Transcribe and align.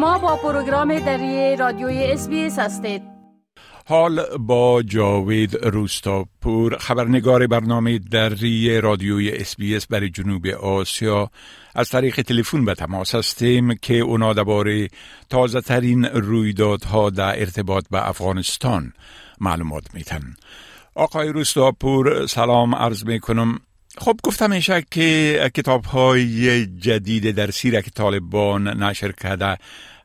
شما 0.00 0.18
با 0.18 0.36
پروگرام 0.36 0.98
دری 0.98 1.56
رادیوی 1.56 2.04
SBS 2.04 2.28
هستید. 2.58 3.02
حال 3.86 4.38
با 4.38 4.82
جاوید 4.82 5.56
روستاپور 5.64 6.76
خبرنگار 6.78 7.46
برنامه 7.46 7.98
دری 7.98 8.80
رادیوی 8.80 9.30
SBS 9.30 9.86
برای 9.86 10.10
جنوب 10.10 10.46
آسیا. 10.46 11.30
از 11.74 11.88
طریق 11.90 12.20
تلفن 12.22 12.64
به 12.64 12.74
تماس 12.74 13.14
هستیم 13.14 13.74
که 13.74 13.94
اونا 13.94 14.32
درباره 14.32 14.88
تازه 15.30 15.60
ترین 15.60 16.04
رویدادها 16.04 17.10
در 17.10 17.40
ارتباط 17.40 17.84
به 17.90 18.08
افغانستان 18.08 18.92
معلومات 19.40 19.94
میتن 19.94 20.34
آقای 20.94 21.28
روستاپور 21.28 22.26
سلام 22.26 22.74
عرض 22.74 23.04
می 23.04 23.20
کنم 23.20 23.58
خب 23.98 24.14
گفته 24.24 24.50
میشه 24.50 24.82
که 24.90 25.38
کتاب 25.54 25.84
های 25.84 26.66
جدید 26.66 27.36
درسی 27.36 27.50
را 27.50 27.60
که 27.60 27.90
طالبان 27.94 28.68
نشر 28.82 29.12
کرده 29.12 29.56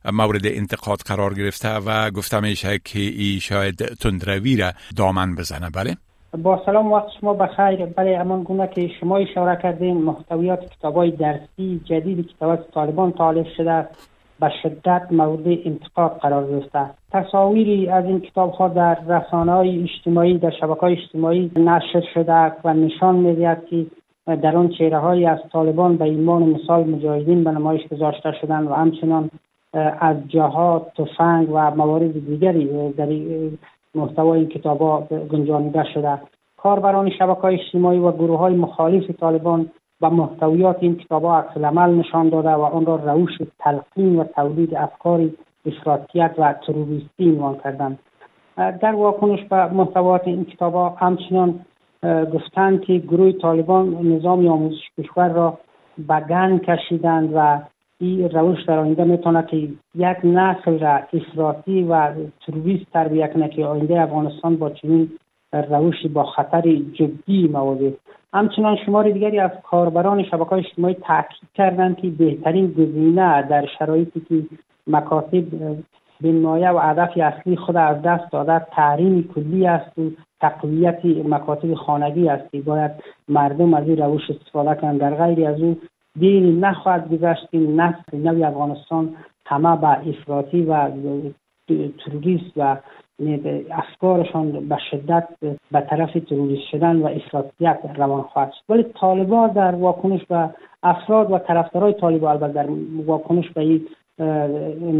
مورد 0.06 0.46
انتقاد 0.46 1.00
قرار 1.00 1.34
گرفته 1.34 1.70
و 1.70 2.12
گفته 2.12 2.40
میشه 2.40 2.80
که 2.86 3.00
ای 3.00 3.40
شاید 3.40 3.76
تندروی 3.76 4.58
را 4.58 4.72
دامن 4.98 5.36
بزنه. 5.36 5.70
بله؟ 5.70 5.98
با 6.44 6.62
سلام 6.66 6.92
وقت 6.92 7.08
شما 7.22 7.34
بخیر. 7.34 7.86
بله 7.86 8.18
امان 8.20 8.44
گونه 8.44 8.68
که 8.68 8.90
شما 9.00 9.18
اشاره 9.18 9.62
کردین 9.64 9.98
محتویات 9.98 10.60
کتاب 10.70 10.96
های 10.96 11.12
درسی 11.12 11.82
جدید 11.86 12.28
کتاب 12.28 12.56
طالبان 12.74 13.12
طالب 13.12 13.46
شده 13.58 13.88
به 14.40 14.52
شدت 14.64 15.08
مورد 15.12 15.48
انتقاد 15.48 16.18
قرار 16.22 16.48
گرفته. 16.48 16.90
تصاویری 17.12 17.90
از 17.90 18.06
این 18.06 18.20
کتاب 18.20 18.52
ها 18.52 18.68
در 18.68 18.98
رسانه 19.08 19.52
های 19.52 19.84
اجتماعی 19.84 20.38
در 20.38 20.52
شبکه 20.52 20.80
های 20.80 20.94
اجتماعی 20.94 21.52
نشر 21.56 22.04
شده 22.14 22.52
و 22.64 22.74
نشان 22.74 23.16
می‌دهد 23.16 23.66
که 23.66 23.86
در 24.28 24.58
آن 24.58 24.70
چهره 24.70 24.98
های 24.98 25.26
از 25.26 25.40
طالبان 25.54 25.98
به 25.98 26.06
ایمان 26.06 26.44
مثال 26.44 26.84
مجاهدین 26.84 27.44
به 27.44 27.52
نمایش 27.52 27.88
گذاشته 27.88 28.32
شدن 28.42 28.64
و 28.64 28.74
همچنان 28.74 29.30
از 30.00 30.18
جهاد 30.28 30.92
تفنگ 30.98 31.50
و 31.52 31.72
موارد 31.72 32.26
دیگری 32.28 32.92
در 32.92 33.08
محتوای 33.96 34.40
این 34.40 34.50
کتاب 34.50 34.82
ها 34.82 35.08
گنجانیده 35.32 35.84
شده. 35.94 36.20
کاربران 36.58 37.10
شبکه 37.10 37.42
های 37.42 37.60
اجتماعی 37.60 38.00
و 38.00 38.12
گروه 38.12 38.40
های 38.40 38.54
مخالف 38.54 39.12
طالبان 39.20 39.72
و 40.02 40.10
محتویات 40.10 40.78
این 40.80 40.96
کتاب 40.96 41.24
ها 41.24 41.40
عکس 41.40 41.58
نشان 41.58 42.30
داده 42.30 42.50
و 42.50 42.62
آن 42.62 42.86
را 42.86 42.96
روش 42.96 43.32
تلقین 43.60 44.20
و 44.20 44.24
تولید 44.24 44.76
افکار 44.76 45.30
افراطیت 45.66 46.32
و 46.38 46.54
تروریستی 46.54 47.30
عنوان 47.30 47.58
کردند. 47.64 48.00
در 48.58 48.96
واکنش 48.96 49.44
به 49.44 49.66
محتویات 49.66 50.28
این 50.28 50.46
کتاب 50.46 50.74
ها 50.74 50.90
همچنان 50.90 51.60
گفتند 52.34 52.82
که 52.82 52.98
گروه 52.98 53.32
طالبان 53.32 54.08
نظام 54.08 54.48
آموزش 54.48 54.90
کشور 55.00 55.28
را 55.28 55.58
به 55.98 56.60
کشیدند 56.60 57.32
و 57.36 57.62
این 58.00 58.30
روش 58.30 58.64
در 58.64 58.80
آینده 58.80 59.04
می‌تونه 59.04 59.44
که 59.44 59.58
یک 59.96 60.18
نسل 60.24 60.80
را 60.80 61.00
افراطی 61.14 61.84
و 61.84 62.14
تروریست 62.46 62.92
تربیه 62.94 63.28
کنه 63.28 63.50
که 63.50 63.66
آینده 63.66 64.02
افغانستان 64.02 64.56
با 64.56 64.70
چنین 64.70 65.12
روشی 65.54 66.08
با 66.08 66.24
خطر 66.24 66.62
جدی 66.76 67.48
مواجه 67.48 67.94
همچنان 68.36 68.78
شمار 68.86 69.10
دیگری 69.10 69.40
از 69.40 69.52
کاربران 69.64 70.24
شبکه 70.24 70.50
های 70.50 70.60
اجتماعی 70.60 70.94
تاکید 70.94 71.50
کردند 71.54 71.98
که 71.98 72.10
بهترین 72.10 72.68
گزینه 72.68 73.42
در 73.42 73.66
شرایطی 73.80 74.20
که 74.30 74.56
مکاتب 74.88 75.44
بنمایه 76.22 76.70
و 76.70 76.80
هدف 76.80 77.18
اصلی 77.18 77.56
خود 77.56 77.78
از 77.78 78.02
دست 78.02 78.32
داده 78.32 78.66
تحریم 78.72 79.30
کلی 79.36 79.68
است 79.68 80.00
و 80.00 80.02
تقویت 80.42 81.06
مکاتب 81.06 81.74
خانگی 81.74 82.30
است 82.30 82.56
باید 82.56 82.92
مردم 83.30 83.74
از 83.74 83.88
این 83.88 83.98
روش 83.98 84.30
استفاده 84.30 84.82
کنند. 84.82 85.00
در 85.00 85.16
غیر 85.26 85.48
از 85.48 85.62
او 85.62 85.78
دیری 86.20 86.52
نخواهد 86.52 87.14
گذشت. 87.14 87.52
که 87.52 87.58
نسل 87.58 88.18
نوی 88.18 88.44
افغانستان 88.44 89.16
همه 89.46 89.78
به 89.78 90.10
افراطی 90.10 90.62
و 90.62 90.90
تروریست 92.06 92.52
و 92.58 92.78
افکارشان 93.72 94.52
به 94.52 94.78
شدت 94.92 95.28
به 95.72 95.82
طرف 95.82 96.14
تروریست 96.30 96.68
شدن 96.72 96.96
و 96.96 97.06
افراطیت 97.06 97.80
روان 97.96 98.22
خواهد 98.22 98.52
شد. 98.52 98.64
ولی 98.70 98.84
طالبان 98.84 99.50
در 99.50 99.76
واکنش 99.76 100.26
به 100.26 100.50
افراد 100.84 101.32
و 101.32 101.38
طرفدارای 101.38 101.94
طالبان 101.94 102.32
البته 102.32 102.54
در 102.54 102.68
واکنش 103.06 103.50
به 103.50 103.62
این 103.62 103.88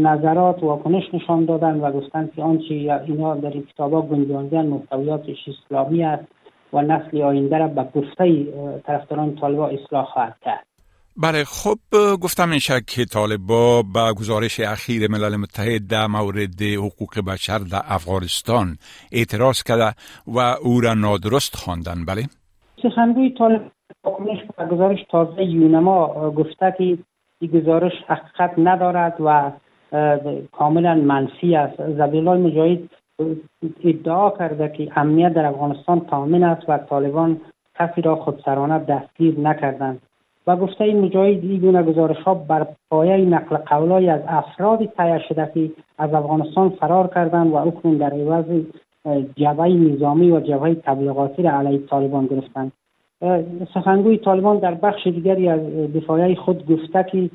نظرات 0.06 0.62
واکنش 0.62 1.14
نشان 1.14 1.44
دادن 1.44 1.80
و 1.80 1.92
گفتن 1.92 2.30
که 2.36 2.42
آنچه 2.42 2.74
اینا 3.06 3.34
در 3.34 3.50
این 3.50 3.62
کتابا 3.62 4.02
گنجاندن 4.02 4.66
محتویاتش 4.66 5.48
اسلامی 5.48 6.04
است 6.04 6.24
و 6.72 6.82
نسل 6.82 7.22
آینده 7.22 7.58
را 7.58 7.68
به 7.68 7.84
گفته 7.94 8.46
طرفداران 8.82 9.34
طالبان 9.34 9.74
اصلاح 9.74 10.04
خواهد 10.04 10.36
کرد. 10.40 10.75
بله 11.22 11.44
خب 11.44 11.78
گفتم 12.22 12.48
میشه 12.48 12.74
که 12.86 13.04
طالبا 13.04 13.82
به 13.94 14.12
گزارش 14.20 14.60
اخیر 14.60 15.10
ملل 15.10 15.36
متحد 15.36 15.86
در 15.90 16.06
مورد 16.06 16.62
حقوق 16.62 17.20
بشر 17.28 17.58
در 17.58 17.82
افغانستان 17.88 18.66
اعتراض 19.12 19.62
کرده 19.62 19.90
و 20.26 20.38
او 20.38 20.80
را 20.80 20.94
نادرست 20.94 21.56
خواندن. 21.56 22.04
بله. 22.04 22.22
سخنگوی 22.82 23.30
طالب 23.38 23.72
به 24.58 24.66
گزارش 24.66 24.98
تازه 25.10 25.44
یونما 25.44 26.30
گفته 26.30 26.74
که 26.78 26.84
این 26.84 27.50
گزارش 27.50 27.92
حقیقت 28.08 28.58
ندارد 28.58 29.16
و 29.20 29.52
کاملا 30.52 30.94
منفی 30.94 31.56
است. 31.56 31.76
زبیلای 31.98 32.38
مجاهد 32.40 32.88
ادعا 33.84 34.30
کرده 34.30 34.68
که 34.76 34.98
امنیت 35.00 35.34
در 35.34 35.44
افغانستان 35.44 36.00
تامین 36.00 36.44
است 36.44 36.68
و 36.68 36.78
طالبان 36.78 37.40
کسی 37.78 38.02
را 38.02 38.16
خودسرانه 38.16 38.78
دستگیر 38.78 39.40
نکردند. 39.40 40.02
و 40.46 40.56
گفته 40.56 40.94
مجاهد 40.94 41.44
این 41.44 41.60
گونه 41.60 41.82
گزارش 41.82 42.16
ها 42.16 42.34
بر 42.34 42.66
پایه 42.90 43.16
نقل 43.16 43.56
قولای 43.56 44.08
از 44.08 44.20
افرادی 44.28 44.86
تایید 44.86 45.22
شده 45.28 45.50
که 45.54 45.70
از 45.98 46.14
افغانستان 46.14 46.68
فرار 46.68 47.06
کردند 47.06 47.52
و 47.52 47.56
اکنون 47.56 47.96
در 47.96 48.10
عوض 48.10 48.44
جبهه 49.36 49.68
نظامی 49.68 50.30
و 50.30 50.40
جبهه 50.40 50.74
تبلیغاتی 50.74 51.42
را 51.42 51.50
علیه 51.50 51.78
طالبان 51.78 52.26
گرفتند. 52.26 52.72
سخنگوی 53.74 54.16
طالبان 54.16 54.58
در 54.58 54.74
بخش 54.74 55.06
دیگری 55.06 55.48
از 55.48 55.60
دفاعی 55.94 56.36
خود 56.36 56.72
گفته 56.72 57.06
که 57.12 57.30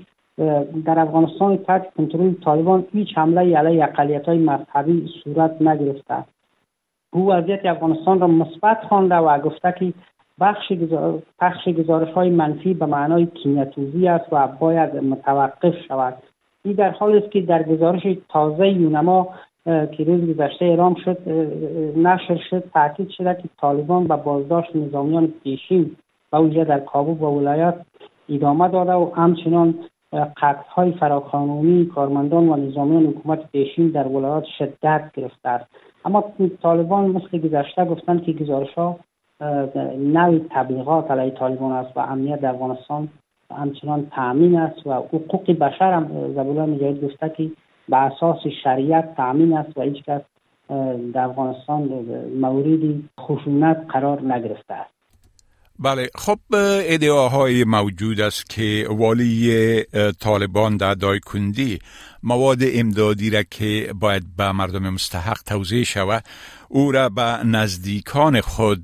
در 0.85 0.99
افغانستان 0.99 1.57
تحت 1.57 1.93
کنترل 1.97 2.33
طالبان 2.33 2.85
هیچ 2.93 3.17
حمله 3.17 3.57
علیه 3.57 3.83
اقلیت 3.83 4.25
های 4.25 4.37
مذهبی 4.37 5.09
صورت 5.23 5.61
نگرفته 5.61 6.23
او 7.13 7.31
وضعیت 7.31 7.65
افغانستان 7.65 8.19
را 8.19 8.27
مثبت 8.27 8.77
خوانده 8.89 9.15
و 9.15 9.39
گفته 9.39 9.75
که 9.79 9.93
بخش, 10.41 10.71
بخش 11.41 11.67
گزارش 11.67 12.09
های 12.13 12.29
منفی 12.29 12.73
به 12.73 12.85
معنای 12.85 13.25
کینتوزی 13.25 14.07
است 14.07 14.25
و 14.31 14.47
باید 14.47 14.95
متوقف 14.95 15.75
شود. 15.87 16.13
این 16.63 16.73
در 16.73 16.89
حال 16.89 17.17
است 17.17 17.31
که 17.31 17.41
در 17.41 17.63
گزارش 17.63 18.01
تازه 18.29 18.67
یونما 18.67 19.27
که 19.65 20.03
روز 20.03 20.29
گذشته 20.29 20.65
اعلام 20.65 20.95
شد 20.95 21.17
نشر 21.97 22.39
شد 22.49 22.63
تاکید 22.73 23.09
شده 23.09 23.33
که 23.33 23.49
طالبان 23.61 24.07
به 24.07 24.15
بازداشت 24.15 24.75
نظامیان 24.75 25.33
پیشین 25.43 25.95
و 26.31 26.35
اونجا 26.35 26.63
در 26.63 26.79
کابل 26.79 27.11
و 27.11 27.25
ولایت 27.25 27.75
ادامه 28.29 28.67
داده 28.67 28.93
و 28.93 29.11
همچنان 29.15 29.75
قتل 30.13 30.69
های 30.75 30.91
فراقانونی 30.91 31.85
کارمندان 31.85 32.49
و 32.49 32.55
نظامیان 32.55 33.05
حکومت 33.05 33.51
پیشین 33.51 33.87
در 33.89 34.07
ولایات 34.07 34.45
شدت 34.59 35.11
گرفته 35.13 35.49
است. 35.49 35.65
اما 36.05 36.23
طالبان 36.61 37.05
مثل 37.05 37.37
گذشته 37.37 37.85
گفتند 37.85 38.23
که 38.23 38.33
گزارش 38.33 38.73
ها 38.73 38.99
نوع 39.97 40.39
تبلیغات 40.51 41.11
علیه 41.11 41.31
طالبان 41.31 41.71
است 41.71 41.97
و 41.97 41.99
امنیت 41.99 42.41
در 42.41 42.49
افغانستان 42.49 43.09
همچنان 43.51 44.11
تامین 44.15 44.57
است 44.57 44.87
و 44.87 44.93
حقوق 44.93 45.51
بشر 45.51 45.93
هم 45.93 46.33
زبولا 46.35 46.65
مجاهد 46.65 47.01
گفته 47.01 47.29
که 47.37 47.51
به 47.89 47.97
اساس 47.97 48.37
شریعت 48.63 49.15
تامین 49.15 49.57
است 49.57 49.77
و 49.77 49.81
هیچ 49.81 50.03
کس 50.03 50.21
در 51.13 51.21
افغانستان 51.21 51.81
موردی 52.41 53.09
خشونت 53.19 53.85
قرار 53.89 54.21
نگرفته 54.21 54.73
است. 54.73 54.91
بله 55.79 56.09
خب 56.15 56.39
ادعاهای 56.85 57.63
موجود 57.63 58.21
است 58.21 58.49
که 58.49 58.87
والی 58.89 59.83
طالبان 60.19 60.77
در 60.77 60.93
دایکندی 60.93 61.79
مواد 62.23 62.59
امدادی 62.73 63.29
را 63.29 63.43
که 63.43 63.93
باید 63.99 64.23
به 64.37 64.51
مردم 64.51 64.89
مستحق 64.89 65.41
توضیح 65.45 65.83
شود 65.83 66.23
او 66.73 66.91
را 66.91 67.09
به 67.09 67.21
نزدیکان 67.45 68.41
خود 68.41 68.79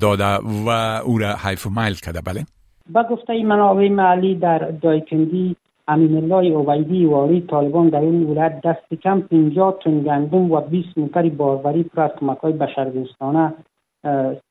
داده 0.00 0.38
و 0.66 0.68
او 1.04 1.18
را 1.18 1.34
حیف 1.44 1.66
و 1.66 1.70
میل 1.70 1.94
کرده 1.94 2.20
بله 2.20 2.44
با 2.90 3.02
گفته 3.02 3.42
منابع 3.42 3.88
معلی 3.88 4.34
در 4.34 4.58
دایکندی 4.58 5.56
امین 5.88 6.16
الله 6.16 6.72
عبیدی 6.72 7.04
والی 7.04 7.40
طالبان 7.40 7.88
در 7.88 8.00
این 8.00 8.22
ولایت 8.22 8.60
دست 8.64 8.94
کم 9.02 9.20
50 9.20 9.78
تن 9.84 10.00
گندم 10.00 10.50
و 10.50 10.60
20 10.60 10.98
موتر 10.98 11.28
باروری 11.28 11.82
پر 11.82 12.02
از 12.02 12.10
کمک 12.20 12.38
های 12.38 12.52
بشردوستانه 12.52 13.54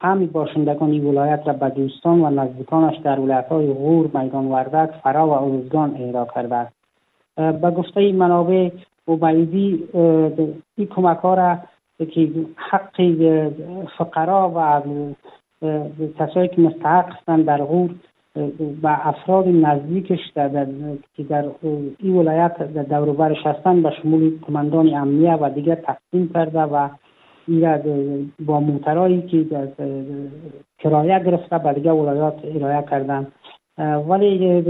همین 0.02 0.28
باشندگان 0.28 0.92
این 0.92 1.06
ولایت 1.06 1.42
را 1.46 1.54
به 1.54 1.70
دوستان 1.70 2.22
و 2.22 2.30
نزدیکانش 2.30 2.98
در 3.04 3.20
ولایت 3.20 3.48
های 3.48 3.74
غور، 3.74 4.10
میدان 4.14 4.46
وردک، 4.46 4.90
فرا 5.04 5.28
و 5.28 5.32
اروزگان 5.32 5.96
اهدا 5.96 6.28
کرده 6.36 6.56
است. 6.56 6.74
به 7.36 7.72
گفته 7.72 8.12
منابع 8.12 8.70
عبیدی 9.08 9.84
این 10.78 10.88
کمک 10.88 11.18
ها 11.18 11.34
را 11.34 11.58
که 12.06 12.30
حق 12.56 13.02
فقرا 13.98 14.52
و 14.56 14.82
کسایی 16.20 16.48
که 16.48 16.62
مستحق 16.62 17.16
هستند 17.16 17.46
در 17.46 17.64
غور 17.64 17.90
به 18.82 19.08
افراد 19.08 19.48
نزدیکش 19.48 20.20
در, 20.36 20.48
در 20.48 20.68
که 21.16 21.24
در 21.24 21.46
این 22.00 22.16
ولایت 22.16 22.74
در 22.74 22.84
دوروبرش 22.84 23.46
هستند 23.46 23.84
به 23.84 23.92
شمول 24.02 24.40
کماندان 24.48 24.94
امنیه 24.94 25.36
و 25.36 25.50
دیگر 25.50 25.76
تقسیم 25.76 26.30
کرده 26.34 26.60
و 26.62 26.90
این 27.48 28.32
با 28.46 28.60
موترهایی 28.60 29.22
که 29.22 29.46
کرایه 30.80 31.20
گرفته 31.20 31.58
به 31.58 31.74
دیگر 31.74 31.92
ولایات 31.92 32.36
ارائه 32.56 32.84
کردن. 32.90 33.28
ولی 34.08 34.64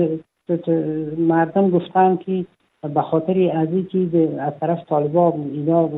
مردم 1.17 1.69
گفتن 1.69 2.17
که 2.17 2.45
به 2.93 3.01
خاطر 3.01 3.51
از 3.53 3.67
که 3.91 4.29
از 4.39 4.53
طرف 4.59 4.85
طالبا 4.89 5.33
اینا 5.53 5.89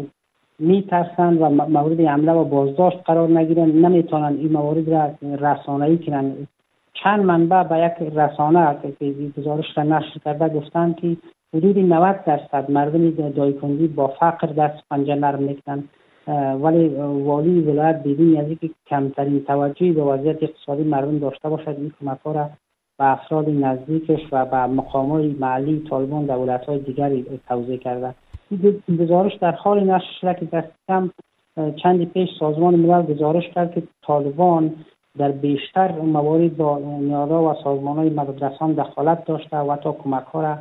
میترسند 0.60 1.42
و 1.42 1.50
مورد 1.50 2.00
حمله 2.00 2.32
و 2.32 2.44
بازداشت 2.44 2.98
قرار 3.06 3.30
نگیرن 3.30 3.70
نمی‌تونن 3.70 4.38
این 4.40 4.52
موارد 4.52 4.90
را 4.90 5.10
رسانه‌ای 5.22 5.98
کنن 5.98 6.34
چند 6.94 7.26
منبع 7.26 7.64
به 7.64 7.78
یک 7.78 8.14
رسانه 8.16 8.78
که 9.00 9.16
گزارش 9.38 9.78
را 9.78 9.84
نشر 9.84 10.20
کرده 10.26 10.50
گفتند 10.50 10.96
که 10.96 11.18
حدود 11.54 11.78
90 11.78 12.24
درصد 12.26 12.72
مردم 12.72 13.30
دایکندی 13.30 13.88
با 13.88 14.08
فقر 14.08 14.48
دست 14.48 14.84
پنجه 14.90 15.16
نرم 15.16 15.44
می‌کنن 15.44 15.84
ولی 16.62 16.88
والی 17.24 17.62
ولایت 17.62 18.00
بدین 18.00 18.40
از 18.40 18.46
اینکه 18.48 18.70
کمترین 18.88 19.44
توجهی 19.44 19.92
به 19.92 20.04
وضعیت 20.04 20.44
اقتصادی 20.44 20.84
مردم 20.84 21.20
داشته 21.20 21.50
باشد. 21.50 21.76
این 21.78 21.94
کمک 22.02 22.20
را 22.26 22.50
به 23.00 23.12
افراد 23.12 23.50
نزدیکش 23.50 24.22
و 24.32 24.46
به 24.46 24.66
مقام 24.66 25.10
های 25.10 25.36
محلی 25.40 25.84
طالبان 25.90 26.26
دولت 26.26 26.66
های 26.66 26.80
دیگری 26.80 27.26
توضیح 27.48 27.78
کرده. 27.78 28.16
گزارش 29.00 29.34
در 29.36 29.52
حال 29.52 29.84
نشر 29.84 30.12
شده 30.22 30.34
که 30.34 30.46
دست 30.46 30.72
کم 30.88 31.10
چندی 31.84 32.06
پیش 32.06 32.30
سازمان 32.40 32.76
ملل 32.76 33.02
گزارش 33.02 33.50
کرد 33.50 33.74
که 33.74 33.84
طالبان 34.02 34.76
در 35.18 35.32
بیشتر 35.32 35.92
موارد 35.92 36.58
با 36.58 36.80
نیادا 36.80 37.44
و 37.44 37.56
سازمان 37.64 37.98
های 37.98 38.10
مدرسان 38.10 38.74
دخالت 38.74 39.26
داشته 39.26 39.58
و 39.58 39.78
تا 39.78 39.92
کمک 39.92 40.24
ها 40.24 40.42
را 40.42 40.58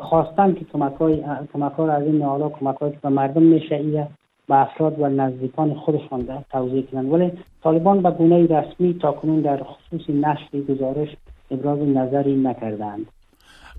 خواستن 0.00 0.54
که 0.54 0.64
کمک, 0.72 0.92
های، 0.92 1.24
کمک 1.52 1.72
ها 1.72 1.86
را 1.86 1.92
از 1.92 2.02
این 2.02 2.14
نیادا 2.14 2.48
کمک 2.48 2.78
که 2.78 2.98
به 3.02 3.08
مردم 3.08 3.42
میشه 3.42 4.08
به 4.48 4.60
افراد 4.60 5.00
و 5.00 5.08
نزدیکان 5.08 5.74
خودشان 5.74 6.44
توضیح 6.50 6.86
کنند 6.92 7.12
ولی 7.12 7.32
طالبان 7.62 8.02
به 8.02 8.10
گونه 8.10 8.46
رسمی 8.46 8.94
تا 8.94 9.12
کنون 9.12 9.40
در 9.40 9.62
خصوص 9.62 10.10
نشر 10.10 10.60
گزارش 10.68 11.08
ابراز 11.50 11.78
نظری 11.78 12.36
نکردند. 12.36 13.06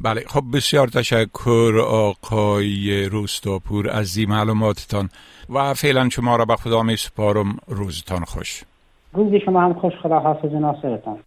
بله 0.01 0.23
خب 0.27 0.43
بسیار 0.53 0.87
تشکر 0.87 1.85
آقای 1.87 3.05
روستاپور 3.05 3.89
از 3.89 4.17
این 4.17 4.29
معلوماتتان 4.29 5.09
و 5.49 5.73
فعلا 5.73 6.09
شما 6.09 6.35
را 6.35 6.45
به 6.45 6.55
خدا 6.55 6.83
می 6.83 6.95
سپارم 6.95 7.57
روزتان 7.67 8.23
خوش 8.23 8.63
روز 9.13 9.41
شما 9.45 9.61
هم 9.61 9.73
خوش 9.73 9.93
خدا 10.03 10.19
حافظ 10.19 10.51
ناصرتان 10.51 11.19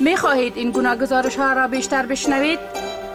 می 0.00 0.16
خواهید 0.16 0.56
این 0.56 0.70
گناه 0.70 0.96
گزارش 0.96 1.36
ها 1.36 1.52
را 1.52 1.68
بیشتر 1.68 2.06
بشنوید؟ 2.06 2.58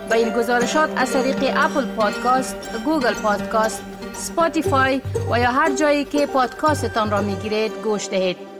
با 0.09 0.15
این 0.15 0.29
گزارشات 0.29 0.89
از 0.97 1.13
طریق 1.13 1.53
اپل 1.57 1.85
پادکاست، 1.95 2.83
گوگل 2.85 3.13
پادکاست، 3.13 3.83
سپاتیفای 4.13 5.01
و 5.31 5.39
یا 5.39 5.51
هر 5.51 5.75
جایی 5.75 6.05
که 6.05 6.25
پادکاستتان 6.25 7.11
را 7.11 7.21
می 7.21 7.35
گیرید 7.35 7.71
گوش 7.83 8.09
دهید. 8.09 8.50